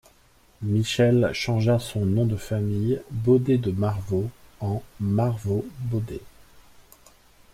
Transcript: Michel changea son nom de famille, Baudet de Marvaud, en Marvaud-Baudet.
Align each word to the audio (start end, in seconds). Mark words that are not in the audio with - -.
Michel 0.63 1.29
changea 1.31 1.77
son 1.77 2.07
nom 2.07 2.25
de 2.25 2.35
famille, 2.35 2.99
Baudet 3.11 3.59
de 3.59 3.69
Marvaud, 3.69 4.31
en 4.59 4.81
Marvaud-Baudet. 4.99 6.21